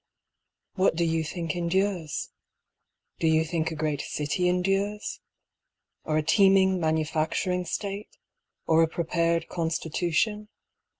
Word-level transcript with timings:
What 0.73 0.95
do 0.95 1.03
you 1.05 1.23
think 1.23 1.55
endures? 1.55 2.31
Do 3.19 3.27
you 3.27 3.45
think 3.45 3.69
a 3.69 3.75
great 3.75 4.01
city 4.01 4.49
endures? 4.49 5.19
Or 6.05 6.17
a 6.17 6.23
teeming 6.23 6.79
manufacturing 6.79 7.65
state? 7.65 8.17
or 8.65 8.81
a 8.81 8.87
prepared 8.87 9.47
constitution? 9.47 10.49